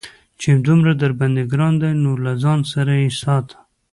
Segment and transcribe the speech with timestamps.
[0.41, 3.57] چې دومره درباندې گران دى نو له ځان سره يې ساته.